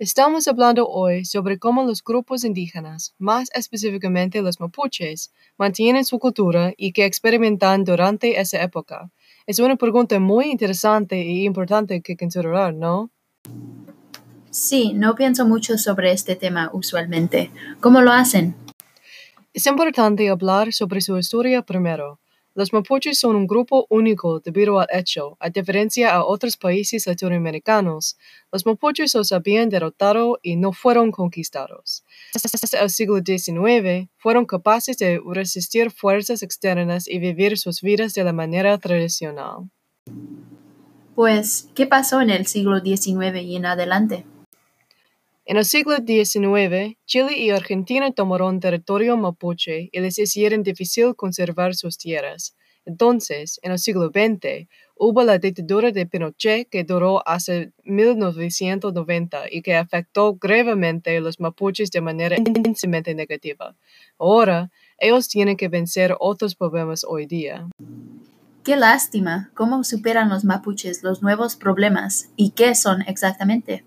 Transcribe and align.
Estamos 0.00 0.46
hablando 0.46 0.86
hoy 0.86 1.24
sobre 1.24 1.58
cómo 1.58 1.82
los 1.82 2.04
grupos 2.04 2.44
indígenas, 2.44 3.16
más 3.18 3.50
específicamente 3.52 4.42
los 4.42 4.60
mapuches, 4.60 5.32
mantienen 5.56 6.04
su 6.04 6.20
cultura 6.20 6.72
y 6.76 6.92
qué 6.92 7.04
experimentan 7.04 7.82
durante 7.82 8.38
esa 8.38 8.62
época. 8.62 9.10
Es 9.44 9.58
una 9.58 9.74
pregunta 9.74 10.20
muy 10.20 10.52
interesante 10.52 11.24
y 11.24 11.44
importante 11.44 12.00
que 12.00 12.16
considerar, 12.16 12.74
¿no? 12.74 13.10
Sí, 14.50 14.92
no 14.94 15.16
pienso 15.16 15.44
mucho 15.44 15.76
sobre 15.78 16.12
este 16.12 16.36
tema 16.36 16.70
usualmente. 16.72 17.50
¿Cómo 17.80 18.00
lo 18.00 18.12
hacen? 18.12 18.54
Es 19.52 19.66
importante 19.66 20.28
hablar 20.28 20.72
sobre 20.72 21.00
su 21.00 21.18
historia 21.18 21.62
primero. 21.62 22.20
Los 22.58 22.72
mapuches 22.72 23.20
son 23.20 23.36
un 23.36 23.46
grupo 23.46 23.86
único 23.88 24.40
debido 24.40 24.80
al 24.80 24.88
hecho, 24.92 25.36
a 25.38 25.48
diferencia 25.48 26.12
a 26.12 26.24
otros 26.24 26.56
países 26.56 27.06
latinoamericanos, 27.06 28.18
los 28.50 28.66
mapuches 28.66 29.14
los 29.14 29.30
habían 29.30 29.68
derrotado 29.68 30.40
y 30.42 30.56
no 30.56 30.72
fueron 30.72 31.12
conquistados. 31.12 32.02
Hasta 32.34 32.80
el 32.80 32.90
siglo 32.90 33.20
XIX 33.24 34.08
fueron 34.16 34.44
capaces 34.44 34.98
de 34.98 35.20
resistir 35.24 35.92
fuerzas 35.92 36.42
externas 36.42 37.06
y 37.06 37.20
vivir 37.20 37.58
sus 37.58 37.80
vidas 37.80 38.12
de 38.14 38.24
la 38.24 38.32
manera 38.32 38.76
tradicional. 38.78 39.70
Pues, 41.14 41.68
¿qué 41.76 41.86
pasó 41.86 42.20
en 42.20 42.30
el 42.30 42.48
siglo 42.48 42.80
XIX 42.80 43.40
y 43.40 43.54
en 43.54 43.66
adelante? 43.66 44.24
En 45.50 45.56
el 45.56 45.64
siglo 45.64 45.96
XIX, 45.96 46.98
Chile 47.06 47.38
y 47.38 47.48
Argentina 47.48 48.10
tomaron 48.10 48.60
territorio 48.60 49.16
mapuche 49.16 49.88
y 49.90 50.00
les 50.00 50.18
hicieron 50.18 50.62
difícil 50.62 51.16
conservar 51.16 51.74
sus 51.74 51.96
tierras. 51.96 52.54
Entonces, 52.84 53.58
en 53.62 53.72
el 53.72 53.78
siglo 53.78 54.08
XX, 54.08 54.68
hubo 54.94 55.22
la 55.22 55.38
dictadura 55.38 55.90
de 55.90 56.04
Pinochet 56.04 56.68
que 56.68 56.84
duró 56.84 57.26
hasta 57.26 57.64
1990 57.84 59.44
y 59.50 59.62
que 59.62 59.74
afectó 59.74 60.34
gravemente 60.34 61.16
a 61.16 61.20
los 61.22 61.40
mapuches 61.40 61.90
de 61.90 62.02
manera 62.02 62.36
intensamente 62.36 63.14
negativa. 63.14 63.74
Ahora, 64.18 64.70
ellos 64.98 65.28
tienen 65.28 65.56
que 65.56 65.68
vencer 65.68 66.14
otros 66.20 66.56
problemas 66.56 67.06
hoy 67.08 67.24
día. 67.24 67.66
Qué 68.64 68.76
lástima. 68.76 69.50
¿Cómo 69.54 69.82
superan 69.82 70.28
los 70.28 70.44
mapuches 70.44 71.02
los 71.02 71.22
nuevos 71.22 71.56
problemas? 71.56 72.28
¿Y 72.36 72.50
qué 72.50 72.74
son 72.74 73.00
exactamente? 73.00 73.86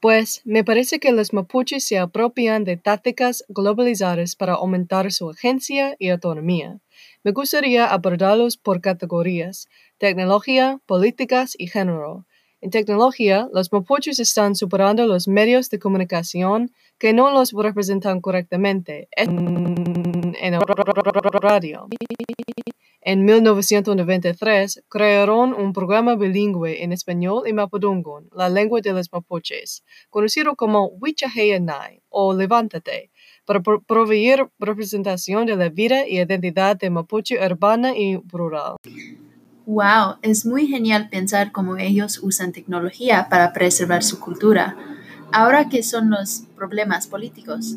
Pues 0.00 0.40
me 0.46 0.64
parece 0.64 0.98
que 0.98 1.12
los 1.12 1.34
mapuches 1.34 1.84
se 1.86 1.98
apropian 1.98 2.64
de 2.64 2.78
tácticas 2.78 3.44
globalizadas 3.48 4.34
para 4.34 4.54
aumentar 4.54 5.12
su 5.12 5.28
agencia 5.28 5.94
y 5.98 6.08
autonomía. 6.08 6.80
Me 7.22 7.32
gustaría 7.32 7.84
abordarlos 7.84 8.56
por 8.56 8.80
categorías, 8.80 9.68
tecnología, 9.98 10.80
políticas 10.86 11.54
y 11.58 11.66
género. 11.66 12.24
En 12.62 12.70
tecnología, 12.70 13.48
los 13.52 13.72
mapuches 13.72 14.18
están 14.20 14.54
superando 14.54 15.06
los 15.06 15.28
medios 15.28 15.68
de 15.68 15.78
comunicación 15.78 16.72
que 16.98 17.12
no 17.12 17.30
los 17.30 17.52
representan 17.52 18.22
correctamente 18.22 19.08
en, 19.12 20.34
radio. 21.42 21.88
En 23.02 23.24
1993 23.24 24.82
crearon 24.90 25.54
un 25.54 25.72
programa 25.72 26.16
bilingüe 26.16 26.84
en 26.84 26.92
español 26.92 27.44
y 27.46 27.54
mapudungun, 27.54 28.28
la 28.36 28.50
lengua 28.50 28.82
de 28.82 28.92
los 28.92 29.10
mapuches, 29.10 29.84
conocido 30.10 30.54
como 30.54 30.88
Wichaheyanai 31.00 32.02
o 32.10 32.34
Levántate, 32.34 33.10
para 33.46 33.62
proveer 33.62 34.50
representación 34.58 35.46
de 35.46 35.56
la 35.56 35.70
vida 35.70 36.06
y 36.06 36.18
identidad 36.18 36.76
de 36.76 36.90
mapuche 36.90 37.38
urbana 37.42 37.96
y 37.96 38.20
rural. 38.28 38.76
Wow, 39.64 40.16
es 40.20 40.44
muy 40.44 40.66
genial 40.66 41.08
pensar 41.08 41.52
cómo 41.52 41.78
ellos 41.78 42.20
usan 42.22 42.52
tecnología 42.52 43.28
para 43.30 43.54
preservar 43.54 44.02
su 44.02 44.20
cultura. 44.20 44.76
Ahora, 45.32 45.70
¿qué 45.70 45.82
son 45.82 46.10
los 46.10 46.42
problemas 46.54 47.06
políticos? 47.06 47.76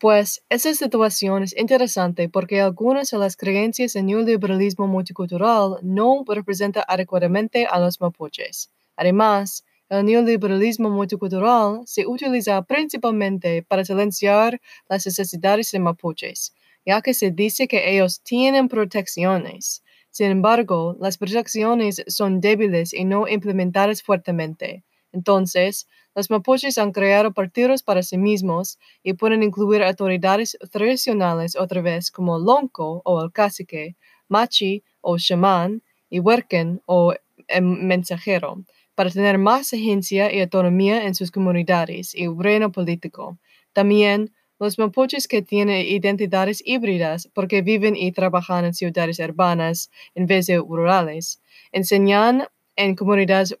Pues 0.00 0.42
esa 0.48 0.74
situación 0.74 1.42
es 1.44 1.56
interesante 1.56 2.28
porque 2.28 2.60
algunas 2.60 3.10
de 3.10 3.18
las 3.18 3.36
creencias 3.36 3.94
en 3.96 4.08
el 4.10 4.24
liberalismo 4.24 4.86
multicultural 4.88 5.78
no 5.82 6.24
representan 6.26 6.84
adecuadamente 6.88 7.66
a 7.66 7.78
los 7.80 8.00
mapuches. 8.00 8.70
Además, 8.96 9.64
el 9.88 10.04
neoliberalismo 10.04 10.90
multicultural 10.90 11.82
se 11.86 12.06
utiliza 12.06 12.62
principalmente 12.62 13.62
para 13.62 13.84
silenciar 13.84 14.60
las 14.88 15.06
necesidades 15.06 15.70
de 15.72 15.78
mapuches, 15.80 16.54
ya 16.84 17.00
que 17.02 17.14
se 17.14 17.30
dice 17.30 17.66
que 17.68 17.90
ellos 17.92 18.20
tienen 18.22 18.68
protecciones. 18.68 19.82
Sin 20.10 20.30
embargo, 20.30 20.96
las 21.00 21.18
protecciones 21.18 22.04
son 22.08 22.40
débiles 22.40 22.92
y 22.94 23.04
no 23.04 23.26
implementadas 23.28 24.02
fuertemente. 24.02 24.84
Entonces, 25.12 25.88
los 26.14 26.30
mapuches 26.30 26.78
han 26.78 26.92
creado 26.92 27.32
partidos 27.32 27.82
para 27.82 28.02
sí 28.02 28.18
mismos 28.18 28.78
y 29.02 29.14
pueden 29.14 29.42
incluir 29.42 29.82
autoridades 29.82 30.56
tradicionales 30.70 31.56
otra 31.56 31.80
vez 31.80 32.10
como 32.10 32.38
Lonco 32.38 33.02
o 33.04 33.22
el 33.22 33.32
cacique, 33.32 33.96
Machi 34.28 34.82
o 35.00 35.16
chamán 35.18 35.82
y 36.10 36.20
Huerquen 36.20 36.82
o 36.86 37.14
mensajero, 37.62 38.64
para 38.94 39.10
tener 39.10 39.38
más 39.38 39.72
agencia 39.72 40.32
y 40.32 40.40
autonomía 40.40 41.04
en 41.04 41.14
sus 41.14 41.30
comunidades 41.30 42.14
y 42.14 42.26
reino 42.28 42.72
político. 42.72 43.38
También 43.72 44.32
los 44.58 44.78
mapuches 44.78 45.28
que 45.28 45.40
tienen 45.40 45.86
identidades 45.86 46.60
híbridas 46.66 47.28
porque 47.32 47.62
viven 47.62 47.94
y 47.94 48.10
trabajan 48.12 48.64
en 48.64 48.74
ciudades 48.74 49.20
urbanas 49.20 49.90
en 50.16 50.26
vez 50.26 50.46
de 50.46 50.56
rurales, 50.58 51.40
enseñan 51.70 52.48
en 52.74 52.96
comunidades 52.96 53.56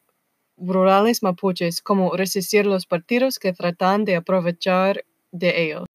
rurales 0.60 1.22
mapuches 1.22 1.82
cómo 1.82 2.16
resistir 2.16 2.66
los 2.66 2.86
partidos 2.86 3.38
que 3.38 3.52
tratan 3.52 4.04
de 4.04 4.16
aprovechar 4.16 5.04
de 5.32 5.62
ellos. 5.62 5.86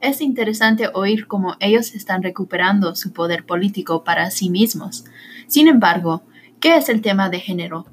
Es 0.00 0.20
interesante 0.20 0.88
oír 0.94 1.26
cómo 1.26 1.56
ellos 1.58 1.94
están 1.94 2.22
recuperando 2.22 2.94
su 2.94 3.12
poder 3.12 3.44
político 3.44 4.04
para 4.04 4.30
sí 4.30 4.48
mismos. 4.48 5.04
Sin 5.48 5.66
embargo, 5.66 6.22
¿qué 6.60 6.76
es 6.76 6.88
el 6.88 7.02
tema 7.02 7.30
de 7.30 7.40
género? 7.40 7.86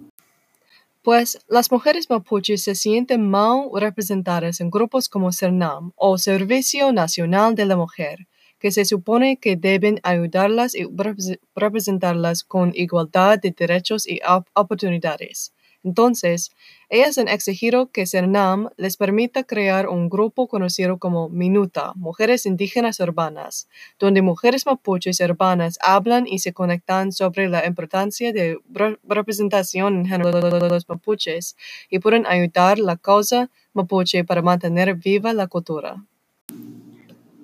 Pues 1.02 1.40
las 1.48 1.72
mujeres 1.72 2.10
mapuches 2.10 2.64
se 2.64 2.76
sienten 2.76 3.30
mal 3.30 3.70
representadas 3.74 4.60
en 4.60 4.72
grupos 4.72 5.10
como 5.10 5.32
CERNAM 5.32 5.92
o 5.96 6.18
Servicio 6.18 6.92
Nacional 6.92 7.56
de 7.56 7.66
la 7.66 7.76
Mujer, 7.76 8.28
que 8.60 8.72
se 8.72 8.86
supone 8.86 9.38
que 9.38 9.56
deben 9.56 10.00
ayudarlas 10.04 10.74
y 10.74 10.88
representarlas 11.56 12.44
con 12.44 12.72
igualdad 12.76 13.40
de 13.40 13.52
derechos 13.52 14.08
y 14.08 14.20
oportunidades. 14.54 15.55
Entonces, 15.86 16.52
ellas 16.90 17.16
han 17.20 17.28
exigido 17.28 17.92
que 17.92 18.08
CERNAM 18.08 18.70
les 18.76 18.98
permita 18.98 19.44
crear 19.44 19.88
un 19.88 20.10
grupo 20.10 20.48
conocido 20.48 20.98
como 20.98 21.30
MINUTA, 21.30 21.94
Mujeres 21.94 22.48
Indígenas 22.48 23.00
Urbanas, 23.00 23.68
donde 24.00 24.24
mujeres 24.24 24.66
mapuches 24.66 25.20
urbanas 25.20 25.78
hablan 25.82 26.26
y 26.26 26.40
se 26.40 26.54
conectan 26.54 27.12
sobre 27.12 27.50
la 27.50 27.68
importancia 27.68 28.34
de 28.34 28.58
representación 29.04 30.00
en 30.00 30.08
género 30.08 30.32
de 30.32 30.70
los 30.70 30.90
mapuches 30.90 31.56
y 31.88 32.00
pueden 32.00 32.26
ayudar 32.26 32.80
la 32.80 32.98
causa 32.98 33.52
mapuche 33.74 34.24
para 34.24 34.42
mantener 34.42 34.96
viva 34.96 35.34
la 35.34 35.46
cultura. 35.46 36.04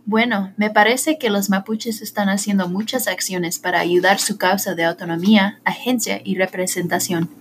Bueno, 0.06 0.52
me 0.58 0.72
parece 0.72 1.19
que 1.19 1.29
los 1.29 1.52
mapuches 1.52 2.02
están 2.02 2.28
haciendo 2.28 2.68
muchas 2.68 3.08
acciones 3.08 3.59
para 3.59 3.79
ayudar 3.79 4.18
su 4.18 4.40
causa 4.40 4.73
de 4.73 4.84
autonomía, 4.84 5.59
agencia 5.63 6.19
y 6.23 6.35
representación. 6.35 7.41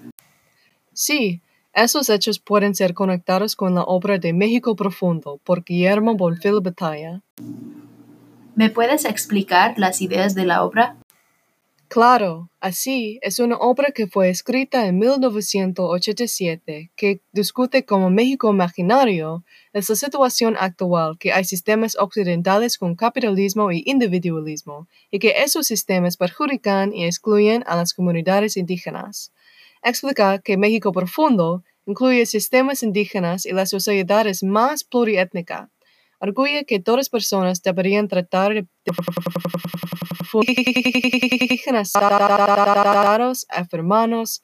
Sí, 1.02 1.40
esos 1.72 2.10
hechos 2.10 2.40
pueden 2.40 2.74
ser 2.74 2.92
conectados 2.92 3.56
con 3.56 3.74
la 3.74 3.84
obra 3.84 4.18
de 4.18 4.34
México 4.34 4.76
Profundo 4.76 5.40
por 5.44 5.64
Guillermo 5.64 6.14
Bonfil 6.14 6.60
Batalla. 6.62 7.22
¿Me 8.54 8.68
puedes 8.68 9.06
explicar 9.06 9.78
las 9.78 10.02
ideas 10.02 10.34
de 10.34 10.44
la 10.44 10.62
obra? 10.62 10.98
Claro, 11.88 12.50
así 12.60 13.18
es 13.22 13.38
una 13.38 13.56
obra 13.56 13.92
que 13.92 14.08
fue 14.08 14.28
escrita 14.28 14.86
en 14.86 14.98
1987 14.98 16.90
que 16.94 17.22
discute 17.32 17.86
como 17.86 18.10
México 18.10 18.50
imaginario 18.50 19.42
es 19.72 19.88
la 19.88 19.96
situación 19.96 20.54
actual 20.60 21.16
que 21.18 21.32
hay 21.32 21.44
sistemas 21.44 21.96
occidentales 21.98 22.76
con 22.76 22.94
capitalismo 22.94 23.72
y 23.72 23.82
individualismo 23.86 24.86
y 25.10 25.18
que 25.18 25.42
esos 25.42 25.66
sistemas 25.66 26.18
perjudican 26.18 26.92
y 26.92 27.06
excluyen 27.06 27.64
a 27.66 27.74
las 27.74 27.94
comunidades 27.94 28.58
indígenas 28.58 29.32
explica 29.82 30.38
que 30.38 30.56
México 30.56 30.92
profundo 30.92 31.62
incluye 31.86 32.26
sistemas 32.26 32.82
indígenas 32.82 33.46
y 33.46 33.52
las 33.52 33.70
sociedades 33.70 34.42
más 34.42 34.84
pluriétnica. 34.84 35.70
Arguye 36.20 36.64
que 36.66 36.80
todas 36.80 37.08
personas 37.08 37.62
deberían 37.62 38.08
tratar 38.08 38.52
de 38.54 38.66
indígenas 41.30 41.92
afirmados, 43.48 44.42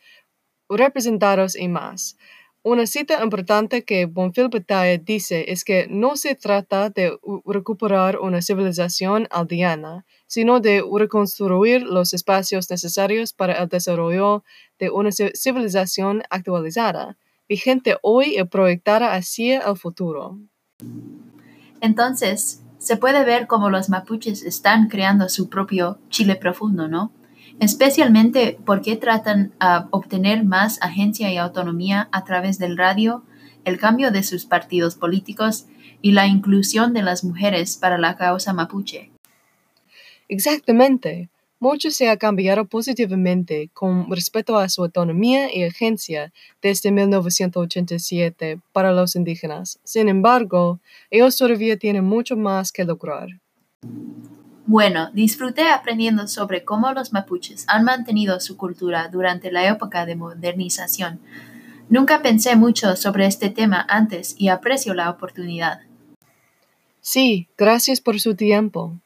representados 0.69 1.57
y 1.57 1.69
más. 1.69 2.17
Una 2.63 2.87
cita 2.87 3.23
importante 3.23 3.85
que 3.85 4.07
Bonfil 4.07 4.49
Batalla 4.49 4.99
dice 4.99 5.53
es 5.53 5.63
que 5.63 5.87
no 5.89 6.17
se 6.17 6.35
trata 6.35 6.91
de 6.91 7.17
recuperar 7.45 8.19
una 8.19 8.43
civilización 8.43 9.29
aldeana, 9.31 10.05
sino 10.27 10.61
de 10.61 10.83
reconstruir 10.93 11.83
los 11.83 12.15
espacios 12.15 12.71
necesarios 12.71 13.33
para 13.33 13.55
el 13.55 13.69
desarrollo 13.69 14.45
de 14.79 14.91
una 14.91 15.11
civilización 15.13 16.23
actualizada. 16.31 17.17
vigente 17.49 17.97
hoy 18.03 18.37
y 18.37 18.43
proyectada 18.43 19.15
hacia 19.15 19.61
el 19.61 19.77
futuro. 19.77 20.39
Entonces, 21.81 22.61
se 22.79 22.97
puede 22.97 23.25
ver 23.25 23.47
cómo 23.47 23.71
los 23.71 23.89
mapuches 23.89 24.43
están 24.43 24.89
creando 24.89 25.29
su 25.29 25.49
propio 25.49 25.99
Chile 26.11 26.37
profundo, 26.37 26.89
¿no? 26.89 27.13
Especialmente 27.59 28.59
porque 28.67 28.97
tratan 28.97 29.53
a 29.61 29.89
obtener 29.91 30.45
más 30.45 30.79
agencia 30.83 31.33
y 31.33 31.39
autonomía 31.39 32.09
a 32.13 32.25
través 32.25 32.59
del 32.59 32.77
radio, 32.77 33.23
el 33.65 33.79
cambio 33.79 34.11
de 34.11 34.23
sus 34.23 34.45
partidos 34.45 34.95
políticos 34.95 35.67
y 36.03 36.13
la 36.13 36.27
inclusión 36.27 36.93
de 36.93 37.03
las 37.03 37.25
mujeres 37.25 37.77
para 37.77 37.99
la 37.99 38.17
causa 38.17 38.53
mapuche. 38.53 39.11
Exactamente. 40.29 41.29
Mucho 41.59 41.91
se 41.91 42.11
ha 42.11 42.19
cambiado 42.19 42.67
positivamente 42.67 43.71
con 43.73 44.11
respecto 44.11 44.59
a 44.59 44.69
su 44.69 44.83
autonomía 44.83 45.55
y 45.55 45.65
agencia 45.65 46.33
desde 46.61 46.93
1987 46.93 48.61
para 48.73 48.93
los 48.93 49.17
indígenas. 49.17 49.79
Sin 49.83 50.11
embargo, 50.11 50.81
ellos 51.11 51.37
todavía 51.37 51.79
tienen 51.79 52.05
mucho 52.05 52.37
más 52.37 52.73
que 52.73 52.85
lograr. 52.85 53.29
Bueno, 54.67 55.11
disfruté 55.13 55.69
aprendiendo 55.69 56.27
sobre 56.27 56.65
cómo 56.65 56.93
los 56.93 57.13
mapuches 57.13 57.65
han 57.69 57.85
mantenido 57.85 58.39
su 58.41 58.57
cultura 58.57 59.09
durante 59.09 59.51
la 59.51 59.67
época 59.67 60.05
de 60.05 60.17
modernización. 60.17 61.21
Nunca 61.89 62.21
pensé 62.21 62.57
mucho 62.57 62.97
sobre 62.97 63.27
este 63.27 63.49
tema 63.49 63.87
antes 63.89 64.35
y 64.37 64.49
aprecio 64.49 64.93
la 64.93 65.09
oportunidad. 65.09 65.81
Sí, 67.01 67.47
gracias 67.57 68.01
por 68.01 68.19
su 68.19 68.35
tiempo. 68.35 68.99